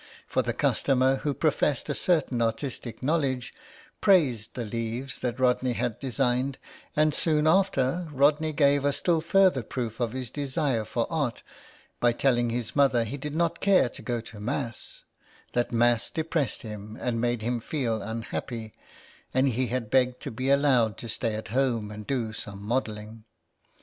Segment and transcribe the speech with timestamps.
[0.25, 3.53] For the customer, who professed a certain artistic knowledge,
[4.01, 6.57] praised the leaves that Rodney had designed,
[6.95, 11.43] and soon after Rodney gave a still further proof of his desire for art
[11.99, 15.03] by telling his mother he did not care to go to Mass,
[15.53, 18.73] that Mass depressed him and made him feel unhappy,
[19.35, 23.23] and he had begged to be allowed to stay at home and do some modelling.